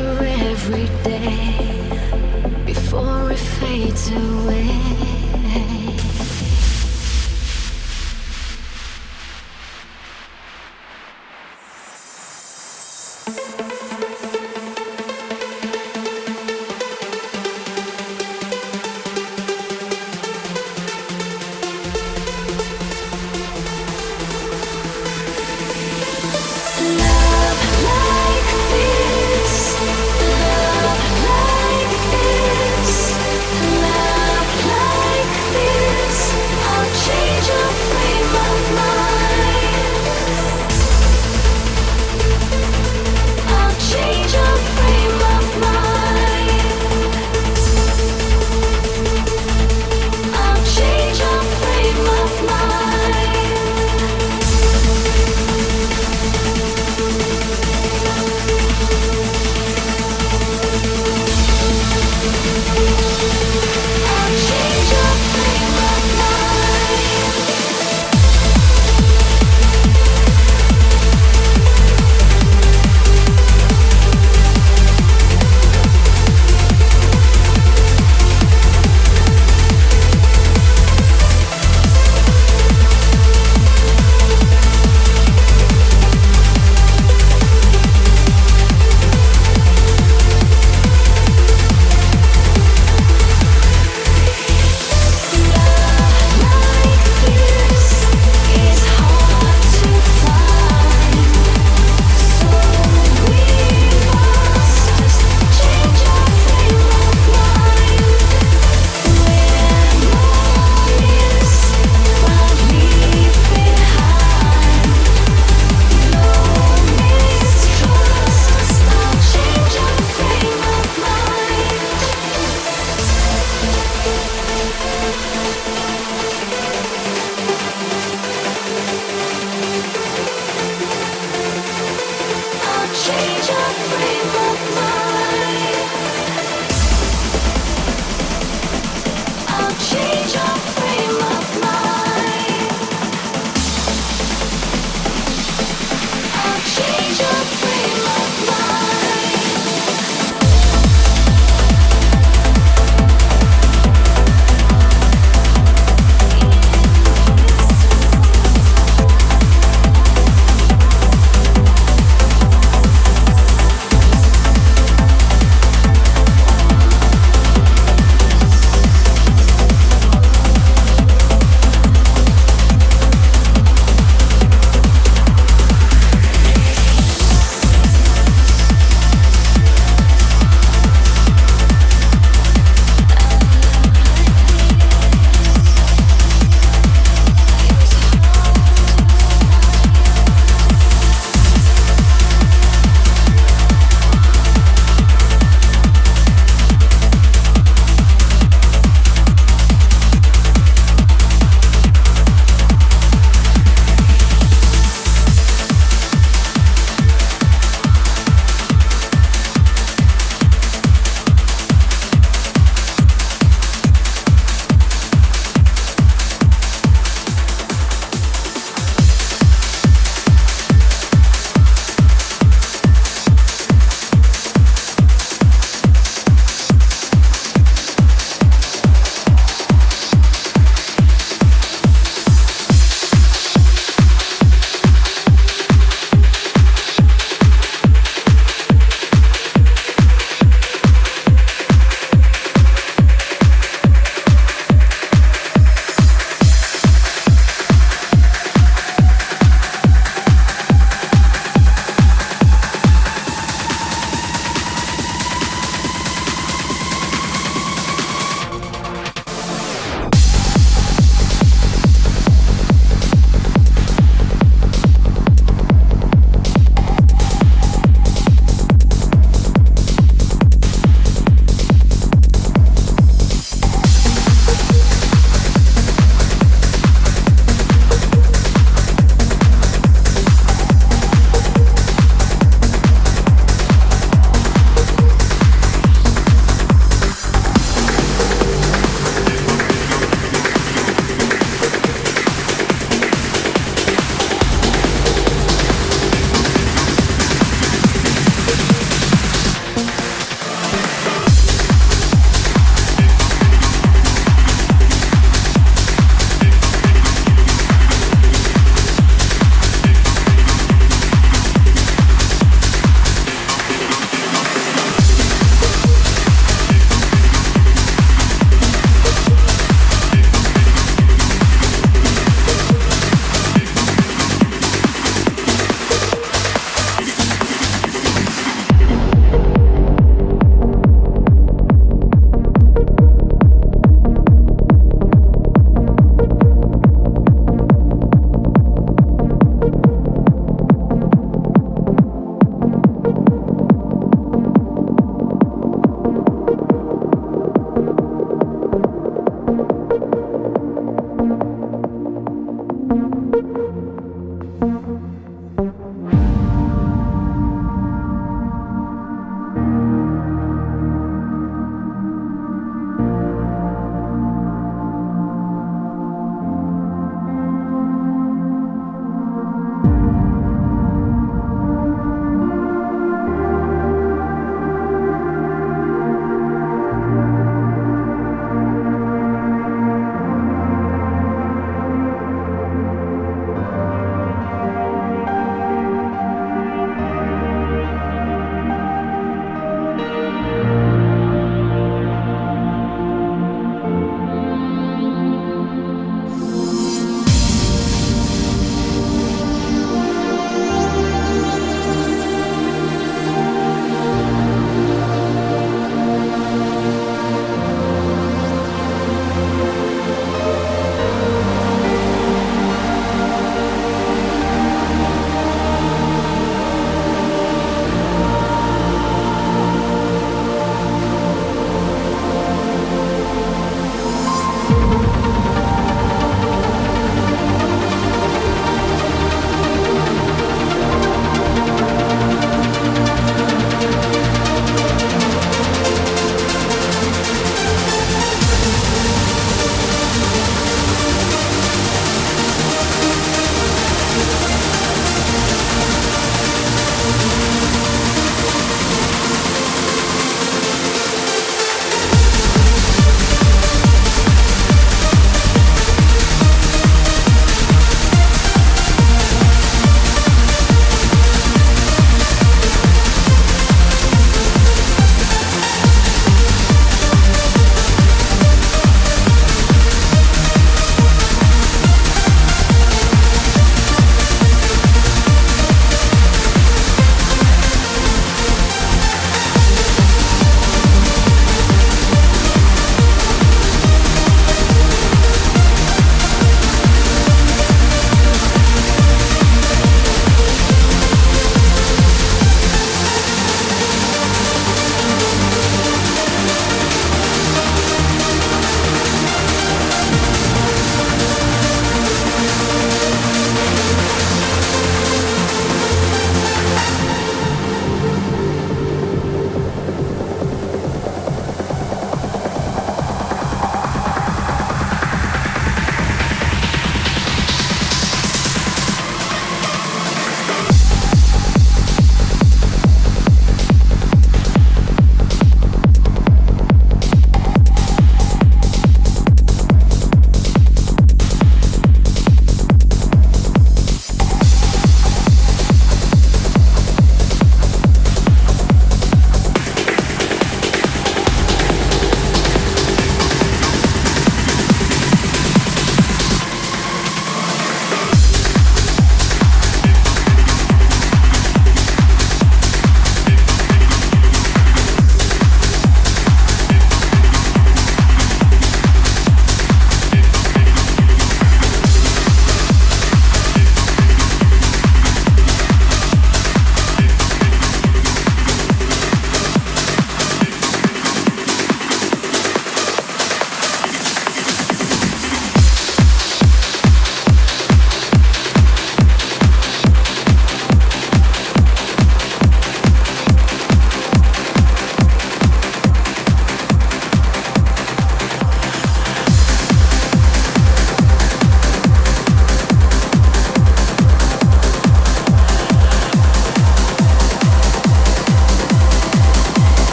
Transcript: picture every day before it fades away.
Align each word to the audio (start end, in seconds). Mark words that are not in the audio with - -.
picture 0.00 0.24
every 0.50 0.86
day 1.02 2.64
before 2.64 3.32
it 3.32 3.38
fades 3.38 4.10
away. 4.10 5.09